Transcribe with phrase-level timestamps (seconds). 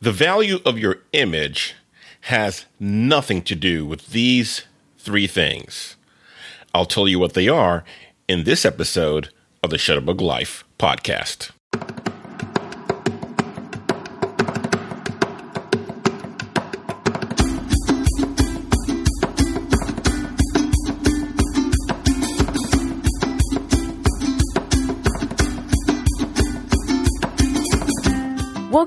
[0.00, 1.74] The value of your image
[2.22, 4.62] has nothing to do with these
[4.96, 5.96] three things.
[6.72, 7.82] I'll tell you what they are
[8.28, 9.30] in this episode
[9.60, 11.50] of the Shutterbug Life podcast.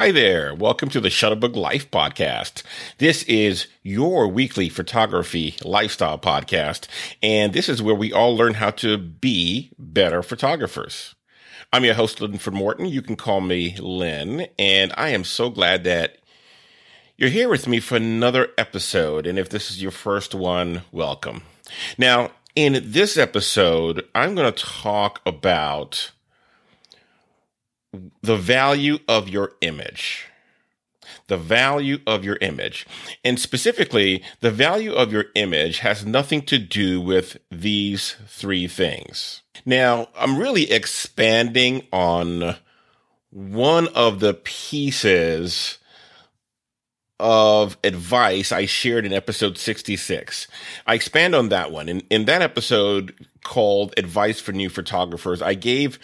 [0.00, 0.54] Hi there.
[0.54, 2.62] Welcome to the Shutterbug Life podcast.
[2.96, 6.86] This is your weekly photography lifestyle podcast,
[7.22, 11.14] and this is where we all learn how to be better photographers.
[11.70, 12.86] I'm your host, Linford Morton.
[12.86, 16.16] You can call me Lynn, and I am so glad that
[17.18, 19.26] you're here with me for another episode.
[19.26, 21.42] And if this is your first one, welcome.
[21.98, 26.12] Now, in this episode, I'm going to talk about
[28.22, 30.26] the value of your image.
[31.26, 32.86] The value of your image.
[33.24, 39.42] And specifically, the value of your image has nothing to do with these three things.
[39.64, 42.56] Now, I'm really expanding on
[43.30, 45.78] one of the pieces
[47.20, 50.48] of advice I shared in episode 66.
[50.86, 51.88] I expand on that one.
[51.88, 55.98] In, in that episode called Advice for New Photographers, I gave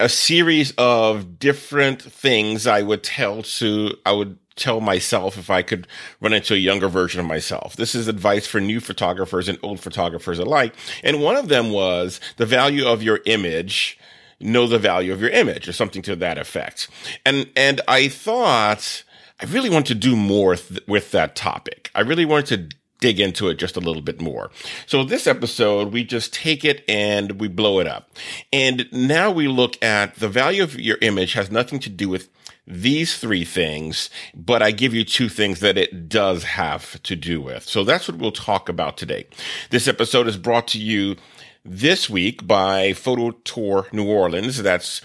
[0.00, 5.62] a series of different things I would tell to, I would tell myself if I
[5.62, 5.86] could
[6.20, 7.76] run into a younger version of myself.
[7.76, 10.74] This is advice for new photographers and old photographers alike.
[11.02, 13.98] And one of them was the value of your image.
[14.40, 16.88] Know the value of your image or something to that effect.
[17.24, 19.04] And, and I thought
[19.40, 21.90] I really want to do more th- with that topic.
[21.94, 24.50] I really wanted to dig into it just a little bit more.
[24.86, 28.10] So this episode, we just take it and we blow it up.
[28.52, 32.28] And now we look at the value of your image has nothing to do with
[32.66, 37.40] these three things, but I give you two things that it does have to do
[37.40, 37.64] with.
[37.64, 39.26] So that's what we'll talk about today.
[39.70, 41.16] This episode is brought to you
[41.64, 44.62] this week by Photo Tour New Orleans.
[44.62, 45.00] That's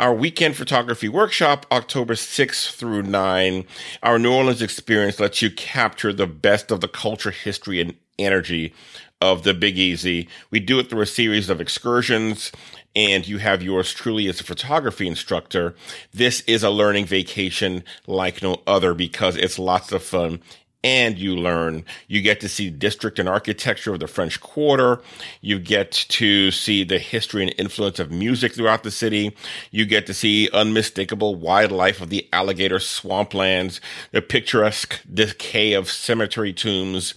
[0.00, 3.64] our weekend photography workshop, October 6th through 9.
[4.02, 8.74] Our New Orleans experience lets you capture the best of the culture, history, and energy
[9.20, 10.28] of the Big Easy.
[10.50, 12.50] We do it through a series of excursions,
[12.96, 15.76] and you have yours truly as a photography instructor.
[16.12, 20.40] This is a learning vacation like no other because it's lots of fun
[20.84, 21.84] and you learn.
[22.06, 25.00] You get to see district and architecture of the French Quarter.
[25.40, 29.34] You get to see the history and influence of music throughout the city.
[29.70, 33.80] You get to see unmistakable wildlife of the alligator swamplands,
[34.12, 37.14] the picturesque decay of cemetery tombs.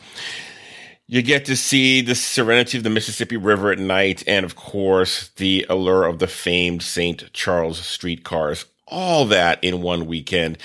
[1.09, 5.29] You get to see the serenity of the Mississippi River at night, and of course,
[5.35, 7.31] the allure of the famed St.
[7.33, 8.65] Charles streetcars.
[8.87, 10.57] All that in one weekend.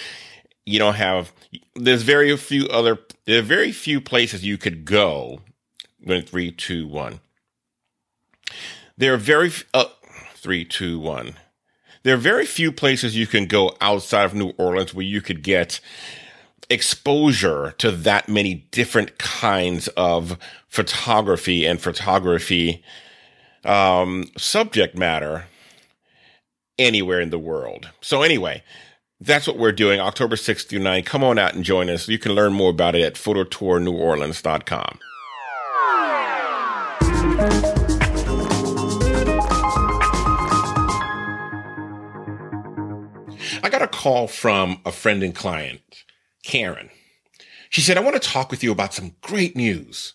[0.64, 1.32] You don't have
[1.74, 5.40] there's very few other there are very few places you could go.
[6.06, 7.20] Going three, two, one.
[8.96, 9.84] There are very uh,
[10.34, 11.34] three, two, one.
[12.02, 15.42] There are very few places you can go outside of New Orleans where you could
[15.44, 15.80] get
[16.68, 22.82] exposure to that many different kinds of photography and photography
[23.64, 25.44] um, subject matter
[26.78, 27.90] anywhere in the world.
[28.00, 28.64] So anyway,
[29.24, 31.02] that's what we're doing October 6th through 9.
[31.04, 32.08] Come on out and join us.
[32.08, 34.98] You can learn more about it at phototourneworleans.com.
[43.64, 46.04] I got a call from a friend and client,
[46.42, 46.90] Karen.
[47.70, 50.14] She said, I want to talk with you about some great news.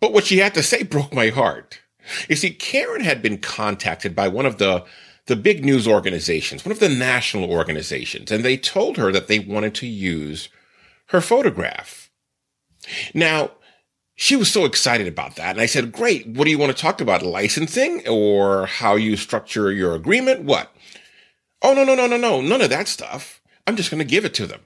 [0.00, 1.80] But what she had to say broke my heart.
[2.28, 4.84] You see, Karen had been contacted by one of the
[5.26, 9.38] the big news organizations, one of the national organizations, and they told her that they
[9.38, 10.48] wanted to use
[11.06, 12.10] her photograph.
[13.14, 13.52] Now,
[14.16, 15.52] she was so excited about that.
[15.52, 16.26] And I said, great.
[16.26, 17.22] What do you want to talk about?
[17.22, 20.42] Licensing or how you structure your agreement?
[20.44, 20.70] What?
[21.62, 22.40] Oh, no, no, no, no, no.
[22.40, 23.40] None of that stuff.
[23.66, 24.60] I'm just going to give it to them.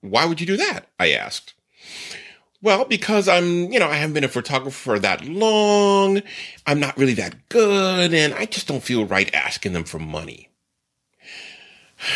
[0.00, 0.86] Why would you do that?
[0.98, 1.54] I asked.
[2.60, 6.22] Well, because I'm, you know, I haven't been a photographer for that long.
[6.66, 10.48] I'm not really that good and I just don't feel right asking them for money.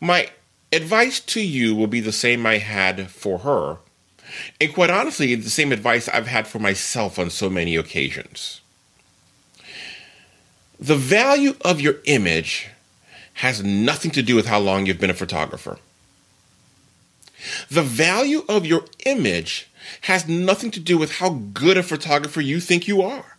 [0.00, 0.30] My
[0.72, 3.78] advice to you will be the same I had for her.
[4.60, 8.60] And quite honestly, the same advice I've had for myself on so many occasions.
[10.78, 12.68] The value of your image
[13.34, 15.78] has nothing to do with how long you've been a photographer.
[17.70, 19.68] The value of your image
[20.02, 23.36] has nothing to do with how good a photographer you think you are.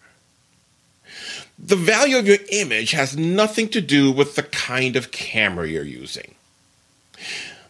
[1.57, 5.83] The value of your image has nothing to do with the kind of camera you're
[5.83, 6.35] using.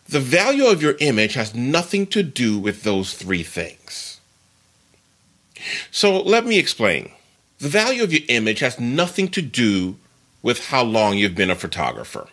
[0.08, 4.20] The value of your image has nothing to do with those three things.
[5.92, 7.12] So let me explain.
[7.60, 9.98] The value of your image has nothing to do
[10.42, 12.28] with how long you've been a photographer.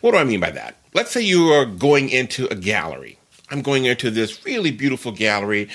[0.00, 0.76] What do I mean by that?
[0.94, 3.18] Let's say you are going into a gallery.
[3.50, 5.68] I'm going into this really beautiful gallery.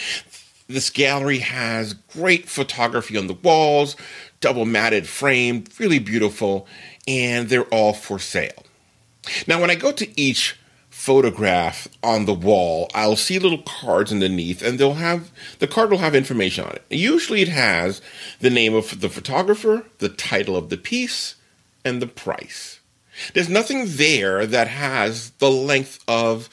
[0.68, 3.98] This gallery has great photography on the walls,
[4.39, 6.68] double matted frame, really beautiful,
[7.06, 8.63] and they're all for sale.
[9.45, 10.57] Now, when I go to each
[10.89, 15.98] photograph on the wall, I'll see little cards underneath, and they'll have the card will
[15.98, 16.86] have information on it.
[16.89, 18.01] Usually, it has
[18.39, 21.36] the name of the photographer, the title of the piece,
[21.83, 22.78] and the price.
[23.33, 26.50] There's nothing there that has the length of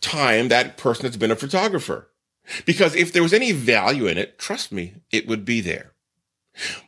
[0.00, 2.08] time that person has been a photographer.
[2.64, 5.92] Because if there was any value in it, trust me, it would be there.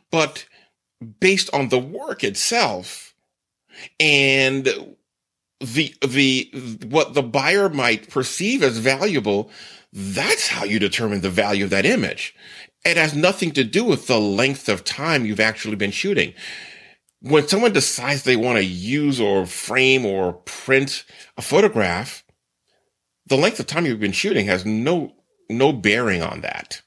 [0.09, 0.45] But
[1.19, 3.13] based on the work itself
[3.99, 4.65] and
[5.59, 9.49] the the what the buyer might perceive as valuable
[9.93, 12.35] that's how you determine the value of that image
[12.85, 16.33] it has nothing to do with the length of time you've actually been shooting
[17.21, 21.05] when someone decides they want to use or frame or print
[21.37, 22.23] a photograph
[23.27, 25.13] the length of time you've been shooting has no
[25.49, 26.81] no bearing on that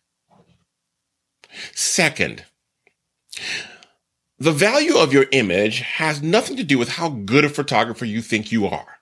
[1.73, 2.45] second
[4.39, 8.21] the value of your image has nothing to do with how good a photographer you
[8.21, 8.99] think you are.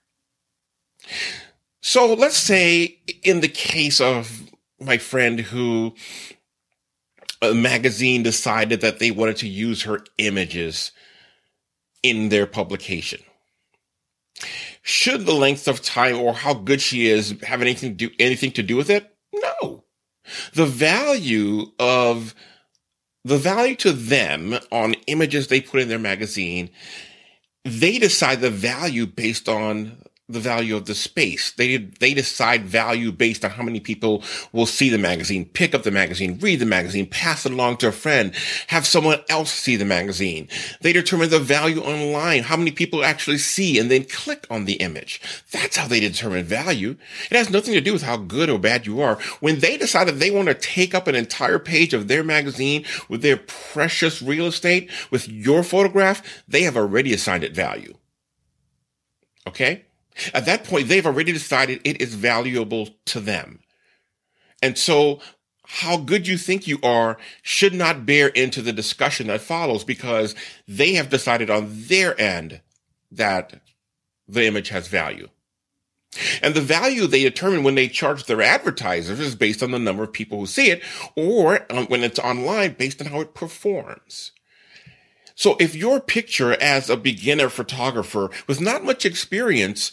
[1.80, 5.94] So let's say in the case of my friend who
[7.40, 10.92] a magazine decided that they wanted to use her images
[12.02, 13.20] in their publication.
[14.82, 18.52] Should the length of time or how good she is have anything to do anything
[18.52, 19.14] to do with it?
[19.32, 19.84] No.
[20.54, 22.34] The value of
[23.24, 26.70] the value to them on images they put in their magazine,
[27.64, 31.52] they decide the value based on the value of the space.
[31.52, 35.82] They they decide value based on how many people will see the magazine, pick up
[35.82, 38.34] the magazine, read the magazine, pass it along to a friend,
[38.68, 40.48] have someone else see the magazine.
[40.80, 44.74] They determine the value online, how many people actually see and then click on the
[44.74, 45.20] image.
[45.50, 46.96] That's how they determine value.
[47.30, 49.16] It has nothing to do with how good or bad you are.
[49.40, 52.84] When they decide that they want to take up an entire page of their magazine
[53.08, 57.94] with their precious real estate with your photograph, they have already assigned it value.
[59.46, 59.84] Okay?
[60.34, 63.60] At that point, they've already decided it is valuable to them.
[64.62, 65.20] And so
[65.64, 70.34] how good you think you are should not bear into the discussion that follows because
[70.68, 72.60] they have decided on their end
[73.10, 73.60] that
[74.28, 75.28] the image has value.
[76.42, 80.02] And the value they determine when they charge their advertisers is based on the number
[80.02, 80.82] of people who see it
[81.16, 84.32] or um, when it's online based on how it performs.
[85.34, 89.92] So if your picture as a beginner photographer with not much experience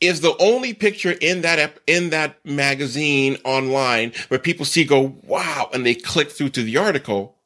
[0.00, 5.68] is the only picture in that in that magazine online where people see go wow
[5.72, 7.36] and they click through to the article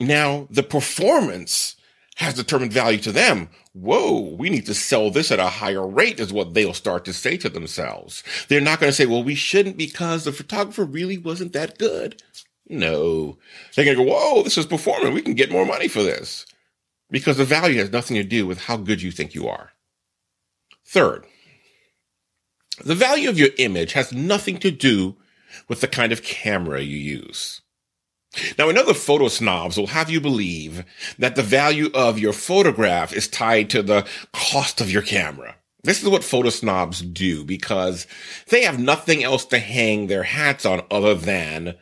[0.00, 1.76] now the performance
[2.16, 3.48] has determined value to them.
[3.72, 7.12] Whoa we need to sell this at a higher rate is what they'll start to
[7.12, 8.22] say to themselves.
[8.48, 12.22] They're not going to say well we shouldn't because the photographer really wasn't that good
[12.68, 13.38] no.
[13.74, 15.12] They're going to go, whoa, this is performing.
[15.12, 16.46] We can get more money for this.
[17.10, 19.72] Because the value has nothing to do with how good you think you are.
[20.86, 21.26] Third,
[22.84, 25.16] the value of your image has nothing to do
[25.68, 27.60] with the kind of camera you use.
[28.58, 30.84] Now, another photo snobs will have you believe
[31.18, 35.56] that the value of your photograph is tied to the cost of your camera.
[35.84, 38.06] This is what photo snobs do because
[38.48, 41.74] they have nothing else to hang their hats on other than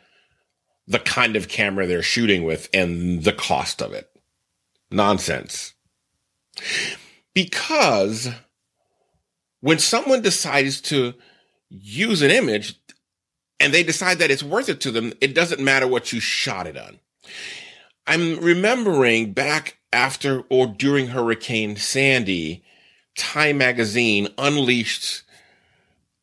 [0.87, 4.09] the kind of camera they're shooting with and the cost of it.
[4.89, 5.73] Nonsense.
[7.33, 8.29] Because
[9.61, 11.13] when someone decides to
[11.69, 12.75] use an image
[13.59, 16.67] and they decide that it's worth it to them, it doesn't matter what you shot
[16.67, 16.99] it on.
[18.07, 22.63] I'm remembering back after or during Hurricane Sandy,
[23.15, 25.23] Time magazine unleashed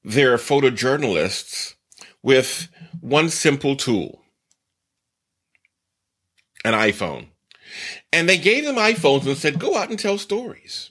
[0.03, 1.75] their photojournalists
[2.23, 2.69] with
[3.01, 4.23] one simple tool
[6.65, 7.29] an iPhone.
[8.13, 10.91] And they gave them iPhones and said, go out and tell stories.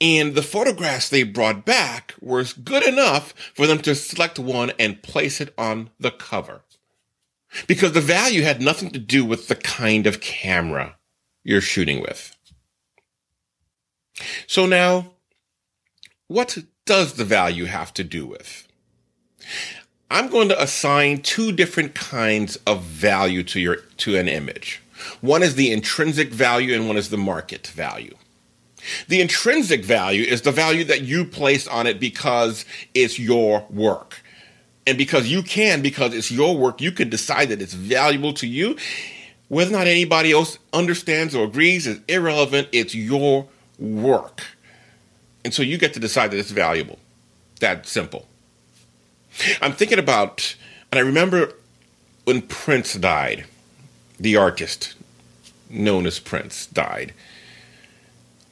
[0.00, 5.02] And the photographs they brought back were good enough for them to select one and
[5.02, 6.62] place it on the cover.
[7.66, 10.96] Because the value had nothing to do with the kind of camera
[11.42, 12.36] you're shooting with.
[14.46, 15.12] So now,
[16.26, 18.66] what does the value have to do with?
[20.10, 24.80] I'm going to assign two different kinds of value to your to an image.
[25.20, 28.14] One is the intrinsic value and one is the market value.
[29.08, 34.22] The intrinsic value is the value that you place on it because it's your work.
[34.86, 38.46] And because you can, because it's your work, you can decide that it's valuable to
[38.46, 38.76] you.
[39.48, 42.68] Whether or not anybody else understands or agrees is irrelevant.
[42.70, 43.48] It's your
[43.78, 44.42] work.
[45.44, 46.98] And so you get to decide that it's valuable.
[47.58, 48.28] That simple.
[49.60, 50.56] I'm thinking about,
[50.90, 51.52] and I remember
[52.24, 53.46] when Prince died,
[54.18, 54.94] the artist
[55.68, 57.12] known as Prince died.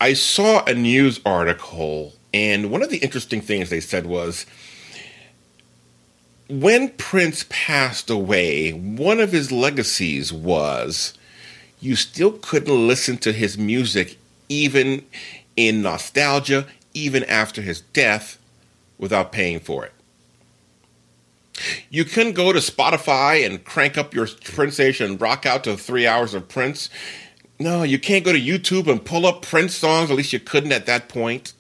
[0.00, 4.46] I saw a news article, and one of the interesting things they said was
[6.48, 11.14] when Prince passed away, one of his legacies was
[11.80, 15.04] you still couldn't listen to his music even
[15.56, 18.38] in nostalgia, even after his death,
[18.98, 19.92] without paying for it.
[21.90, 25.76] You couldn't go to Spotify and crank up your Prince station and rock out to
[25.76, 26.90] three hours of Prince.
[27.58, 30.73] No, you can't go to YouTube and pull up Prince songs, at least you couldn't
[30.73, 31.52] at that point.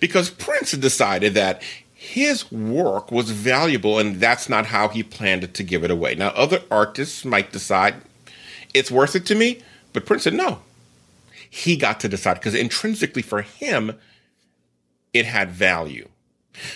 [0.00, 1.62] Because Prince decided that
[1.94, 6.16] his work was valuable and that's not how he planned to give it away.
[6.16, 7.94] Now, other artists might decide
[8.74, 9.60] it's worth it to me,
[9.92, 10.62] but Prince said no.
[11.48, 13.98] He got to decide because intrinsically for him,
[15.12, 16.08] it had value.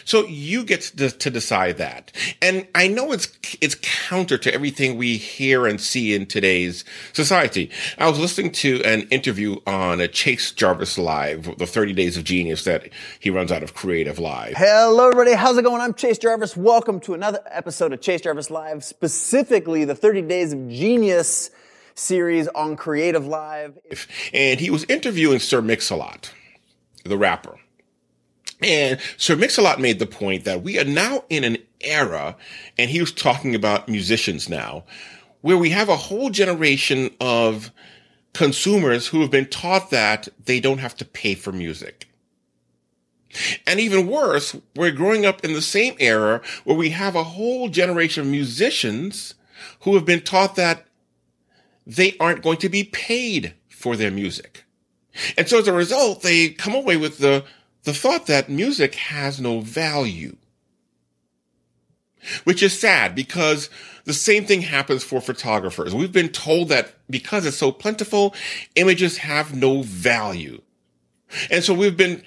[0.05, 2.13] So you get to, to, decide that.
[2.41, 3.29] And I know it's,
[3.61, 7.71] it's counter to everything we hear and see in today's society.
[7.99, 12.25] I was listening to an interview on a Chase Jarvis Live, the 30 Days of
[12.25, 12.91] Genius that
[13.21, 14.55] he runs out of Creative Live.
[14.57, 15.35] Hello, everybody.
[15.35, 15.81] How's it going?
[15.81, 16.57] I'm Chase Jarvis.
[16.57, 21.51] Welcome to another episode of Chase Jarvis Live, specifically the 30 Days of Genius
[21.95, 23.79] series on Creative Live.
[24.33, 26.33] And he was interviewing Sir Mix-a-Lot,
[27.05, 27.59] the rapper.
[28.63, 32.37] And Sir Mix-a-Lot made the point that we are now in an era,
[32.79, 34.85] and he was talking about musicians now,
[35.43, 37.71] where we have a whole generation of
[38.33, 42.09] consumers who have been taught that they don't have to pay for music.
[43.67, 47.69] And even worse, we're growing up in the same era where we have a whole
[47.69, 49.35] generation of musicians
[49.81, 50.87] who have been taught that
[51.87, 54.65] they aren't going to be paid for their music.
[55.37, 57.45] And so as a result, they come away with the
[57.87, 60.37] the thought that music has no value.
[62.43, 63.71] Which is sad because
[64.05, 65.95] the same thing happens for photographers.
[65.95, 68.35] We've been told that because it's so plentiful,
[68.75, 70.63] images have no value.
[71.49, 72.25] And so we've been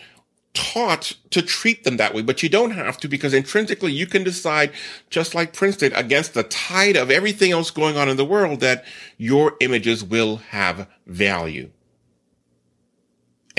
[0.54, 4.24] taught to treat them that way, but you don't have to because intrinsically you can
[4.24, 4.72] decide,
[5.10, 8.62] just like Prince did, against the tide of everything else going on in the world,
[8.62, 8.86] that
[9.18, 11.70] your images will have value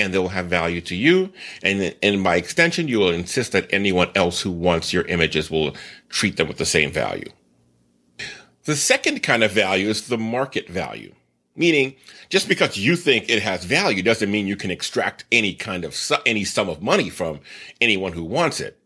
[0.01, 1.31] and they'll have value to you.
[1.63, 5.75] And, and by extension, you will insist that anyone else who wants your images will
[6.09, 7.29] treat them with the same value.
[8.65, 11.13] The second kind of value is the market value.
[11.55, 11.95] Meaning,
[12.29, 15.95] just because you think it has value doesn't mean you can extract any kind of,
[16.25, 17.39] any sum of money from
[17.81, 18.77] anyone who wants it.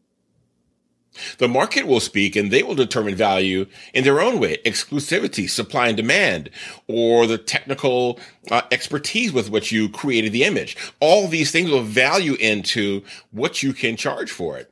[1.38, 5.88] The market will speak and they will determine value in their own way, exclusivity, supply
[5.88, 6.50] and demand,
[6.88, 8.19] or the technical
[8.51, 10.77] uh, expertise with which you created the image.
[11.00, 14.72] All these things will value into what you can charge for it.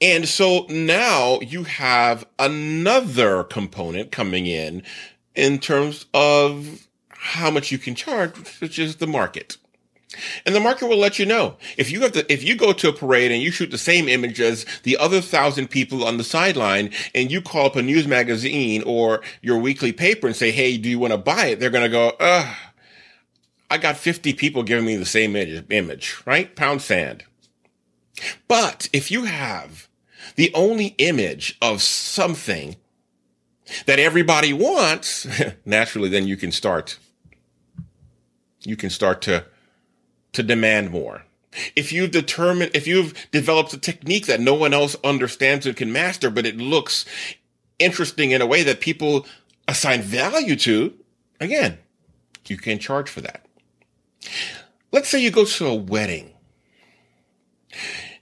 [0.00, 4.82] And so now you have another component coming in
[5.34, 9.56] in terms of how much you can charge, which is the market.
[10.44, 11.56] And the market will let you know.
[11.76, 14.08] If you have to, if you go to a parade and you shoot the same
[14.08, 18.06] image as the other thousand people on the sideline and you call up a news
[18.06, 21.60] magazine or your weekly paper and say, Hey, do you want to buy it?
[21.60, 22.56] They're going to go, Ugh,
[23.70, 26.54] I got 50 people giving me the same image, right?
[26.54, 27.24] Pound sand.
[28.46, 29.88] But if you have
[30.36, 32.76] the only image of something
[33.86, 35.26] that everybody wants,
[35.64, 36.98] naturally, then you can start,
[38.60, 39.46] you can start to
[40.34, 41.24] to demand more.
[41.76, 45.92] If you've determined, if you've developed a technique that no one else understands and can
[45.92, 47.04] master, but it looks
[47.78, 49.26] interesting in a way that people
[49.68, 50.94] assign value to,
[51.40, 51.78] again,
[52.46, 53.46] you can charge for that.
[54.92, 56.30] Let's say you go to a wedding.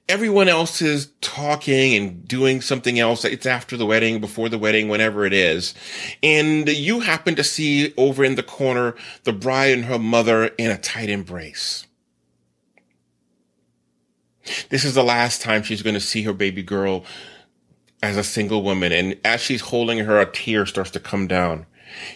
[0.08, 3.24] Everyone else is talking and doing something else.
[3.24, 5.74] It's after the wedding, before the wedding, whenever it is.
[6.22, 10.70] And you happen to see over in the corner the bride and her mother in
[10.70, 11.86] a tight embrace.
[14.70, 17.04] This is the last time she's going to see her baby girl
[18.02, 18.92] as a single woman.
[18.92, 21.66] And as she's holding her, a tear starts to come down.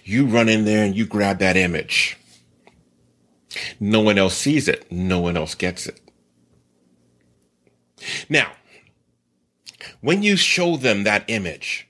[0.04, 2.16] You run in there and you grab that image.
[3.78, 4.90] No one else sees it.
[4.90, 6.00] No one else gets it.
[8.28, 8.52] Now,
[10.00, 11.88] when you show them that image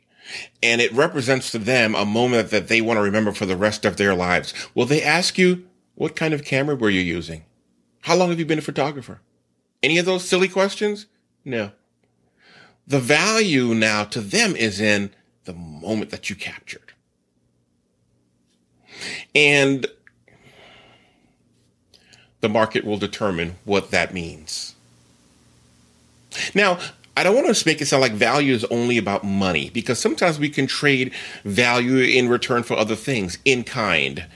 [0.62, 3.84] and it represents to them a moment that they want to remember for the rest
[3.84, 7.44] of their lives, will they ask you, what kind of camera were you using?
[8.02, 9.20] How long have you been a photographer?
[9.82, 11.06] Any of those silly questions?
[11.44, 11.70] No.
[12.86, 15.10] The value now to them is in
[15.44, 16.92] the moment that you captured.
[19.34, 19.86] And
[22.40, 24.74] the market will determine what that means.
[26.54, 26.78] Now,
[27.16, 30.38] I don't want to make it sound like value is only about money because sometimes
[30.38, 31.12] we can trade
[31.44, 34.26] value in return for other things in kind.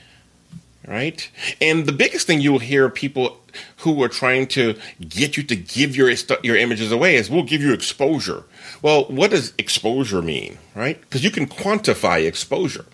[0.88, 1.30] Right?
[1.61, 3.39] And the biggest thing you'll hear people
[3.78, 6.11] who are trying to get you to give your
[6.42, 8.45] your images away is we'll give you exposure.
[8.83, 11.00] Well, what does exposure mean, right?
[11.00, 12.87] Because you can quantify exposure.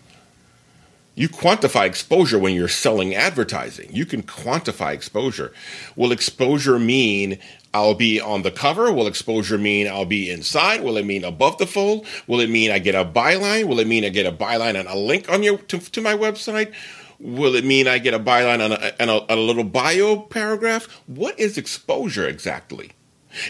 [1.16, 3.88] You quantify exposure when you're selling advertising.
[3.90, 5.50] You can quantify exposure.
[5.96, 7.38] Will exposure mean
[7.72, 8.92] I'll be on the cover?
[8.92, 10.82] Will exposure mean I'll be inside?
[10.82, 12.06] Will it mean above the fold?
[12.26, 13.64] Will it mean I get a byline?
[13.64, 16.12] Will it mean I get a byline and a link on your to, to my
[16.12, 16.75] website?
[17.18, 20.87] Will it mean I get a byline and a, a, a little bio paragraph?
[21.06, 22.92] What is exposure exactly?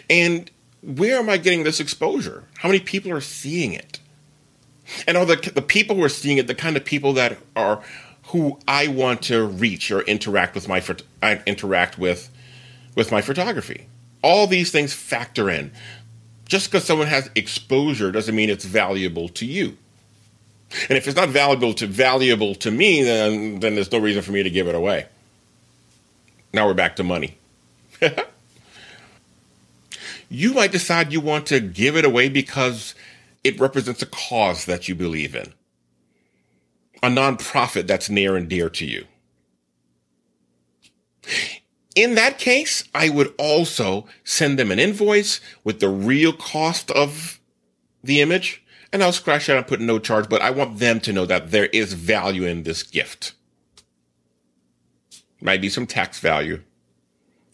[0.09, 0.51] And
[0.83, 2.45] where am I getting this exposure?
[2.59, 4.01] How many people are seeing it?
[5.07, 7.83] And are the, the people who are seeing it the kind of people that are
[8.27, 10.83] who I want to reach or interact with my
[11.23, 12.31] I interact with
[12.95, 13.89] with my photography?
[14.23, 15.73] All these things factor in.
[16.45, 19.77] Just because someone has exposure doesn't mean it's valuable to you.
[20.89, 24.33] And if it's not valuable to valuable to me, then then there's no reason for
[24.33, 25.07] me to give it away.
[26.53, 27.39] Now we're back to money.
[30.29, 32.95] you might decide you want to give it away because
[33.45, 35.53] it represents a cause that you believe in,
[37.03, 39.05] a nonprofit that's near and dear to you.
[41.95, 47.41] In that case, I would also send them an invoice with the real cost of
[48.05, 48.63] the image
[48.97, 51.51] and I'll scratch that and put no charge, but I want them to know that
[51.51, 53.35] there is value in this gift.
[55.39, 56.63] Might be some tax value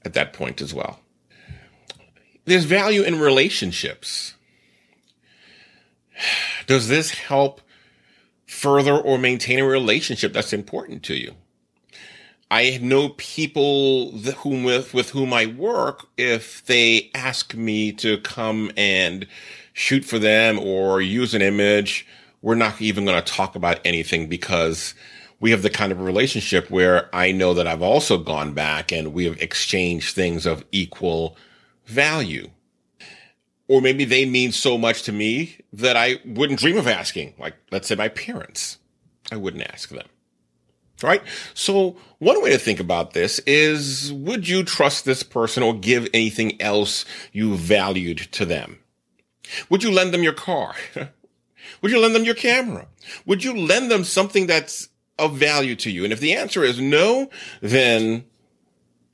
[0.04, 1.00] at that point as well.
[2.44, 4.34] There's value in relationships.
[6.68, 7.60] Does this help
[8.46, 11.34] further or maintain a relationship that's important to you?
[12.52, 18.70] I know people whom with, with whom I work, if they ask me to come
[18.76, 19.26] and
[19.72, 22.06] shoot for them or use an image,
[22.40, 24.94] we're not even going to talk about anything because
[25.40, 29.12] we have the kind of relationship where I know that I've also gone back and
[29.12, 31.36] we have exchanged things of equal
[31.86, 32.50] value.
[33.68, 37.54] Or maybe they mean so much to me that I wouldn't dream of asking, like,
[37.70, 38.78] let's say my parents.
[39.30, 40.06] I wouldn't ask them.
[41.02, 41.22] Right?
[41.54, 46.08] So one way to think about this is, would you trust this person or give
[46.14, 48.78] anything else you valued to them?
[49.68, 50.74] Would you lend them your car?
[51.82, 52.86] Would you lend them your camera?
[53.26, 56.04] Would you lend them something that's of value to you?
[56.04, 58.24] And if the answer is no, then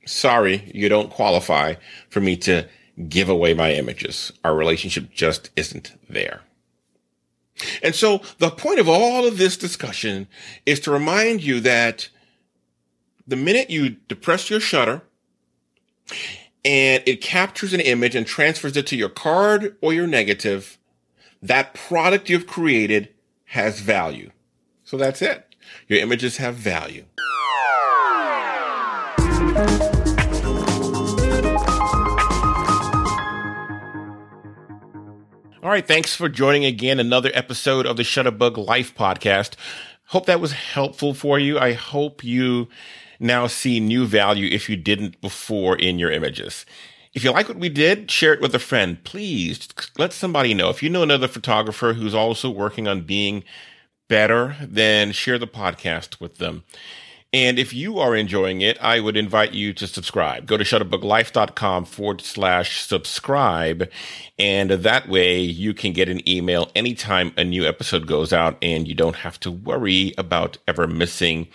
[0.05, 1.75] sorry, you don't qualify
[2.09, 2.67] for me to
[3.07, 4.31] give away my images.
[4.43, 6.41] Our relationship just isn't there.
[7.83, 10.27] And so the point of all of this discussion
[10.65, 12.09] is to remind you that
[13.27, 15.01] the minute you depress your shutter
[16.65, 20.77] and it captures an image and transfers it to your card or your negative,
[21.41, 23.09] that product you've created
[23.45, 24.31] has value.
[24.83, 25.55] So that's it.
[25.87, 27.05] Your images have value.
[35.61, 39.55] All right, thanks for joining again another episode of the Shutterbug Life podcast.
[40.05, 41.59] Hope that was helpful for you.
[41.59, 42.69] I hope you
[43.19, 46.65] now see new value if you didn't before in your images.
[47.13, 49.03] If you like what we did, share it with a friend.
[49.03, 50.69] Please let somebody know.
[50.69, 53.43] If you know another photographer who's also working on being
[54.07, 56.63] better, then share the podcast with them.
[57.31, 60.47] And if you are enjoying it, I would invite you to subscribe.
[60.47, 63.89] Go to shutterbuglife.com forward slash subscribe.
[64.39, 68.87] And that way you can get an email anytime a new episode goes out and
[68.87, 71.47] you don't have to worry about ever missing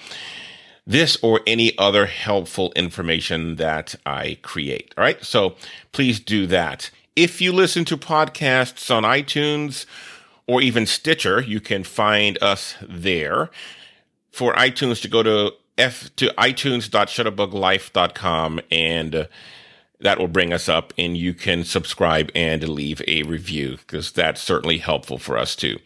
[0.87, 4.93] this or any other helpful information that I create.
[4.97, 5.23] All right.
[5.25, 5.57] So
[5.93, 6.91] please do that.
[7.17, 9.87] If you listen to podcasts on iTunes
[10.47, 13.49] or even Stitcher, you can find us there.
[14.31, 19.25] For iTunes to go to f to itunes.shutterbuglife.com and uh,
[20.01, 24.43] that will bring us up and you can subscribe and leave a review because that's
[24.43, 25.79] certainly helpful for us too.